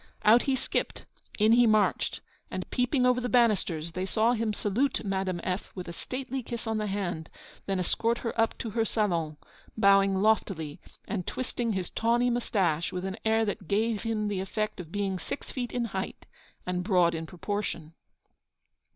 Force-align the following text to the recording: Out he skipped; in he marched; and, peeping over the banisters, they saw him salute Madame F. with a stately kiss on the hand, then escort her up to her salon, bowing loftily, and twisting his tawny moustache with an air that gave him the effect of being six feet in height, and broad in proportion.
Out 0.25 0.41
he 0.49 0.55
skipped; 0.55 1.05
in 1.37 1.51
he 1.51 1.67
marched; 1.67 2.21
and, 2.49 2.67
peeping 2.71 3.05
over 3.05 3.21
the 3.21 3.29
banisters, 3.29 3.91
they 3.91 4.07
saw 4.07 4.33
him 4.33 4.51
salute 4.51 5.03
Madame 5.05 5.39
F. 5.43 5.71
with 5.75 5.87
a 5.87 5.93
stately 5.93 6.41
kiss 6.41 6.65
on 6.65 6.79
the 6.79 6.87
hand, 6.87 7.29
then 7.67 7.79
escort 7.79 8.17
her 8.25 8.33
up 8.41 8.57
to 8.57 8.71
her 8.71 8.83
salon, 8.83 9.37
bowing 9.77 10.15
loftily, 10.15 10.79
and 11.07 11.27
twisting 11.27 11.73
his 11.73 11.91
tawny 11.91 12.31
moustache 12.31 12.91
with 12.91 13.05
an 13.05 13.17
air 13.23 13.45
that 13.45 13.67
gave 13.67 14.01
him 14.01 14.27
the 14.27 14.39
effect 14.39 14.79
of 14.79 14.91
being 14.91 15.19
six 15.19 15.51
feet 15.51 15.71
in 15.71 15.85
height, 15.85 16.25
and 16.65 16.83
broad 16.83 17.13
in 17.13 17.27
proportion. 17.27 17.93